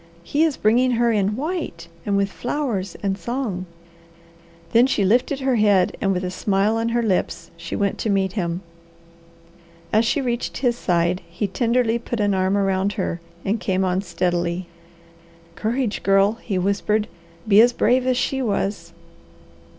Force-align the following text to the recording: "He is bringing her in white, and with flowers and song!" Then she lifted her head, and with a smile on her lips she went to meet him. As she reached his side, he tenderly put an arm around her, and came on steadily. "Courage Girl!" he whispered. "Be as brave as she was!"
"He 0.23 0.41
is 0.43 0.57
bringing 0.57 0.93
her 0.93 1.11
in 1.11 1.35
white, 1.35 1.87
and 2.07 2.17
with 2.17 2.31
flowers 2.31 2.95
and 3.03 3.15
song!" 3.19 3.67
Then 4.73 4.87
she 4.87 5.05
lifted 5.05 5.41
her 5.41 5.57
head, 5.57 5.95
and 6.01 6.11
with 6.11 6.23
a 6.23 6.31
smile 6.31 6.75
on 6.77 6.89
her 6.89 7.03
lips 7.03 7.51
she 7.55 7.75
went 7.75 7.99
to 7.99 8.09
meet 8.09 8.33
him. 8.33 8.61
As 9.93 10.03
she 10.03 10.19
reached 10.19 10.57
his 10.57 10.75
side, 10.75 11.21
he 11.29 11.45
tenderly 11.45 11.99
put 11.99 12.19
an 12.19 12.33
arm 12.33 12.57
around 12.57 12.93
her, 12.93 13.21
and 13.45 13.59
came 13.59 13.85
on 13.85 14.01
steadily. 14.01 14.65
"Courage 15.53 16.01
Girl!" 16.01 16.39
he 16.41 16.57
whispered. 16.57 17.07
"Be 17.47 17.61
as 17.61 17.71
brave 17.71 18.07
as 18.07 18.17
she 18.17 18.41
was!" 18.41 18.93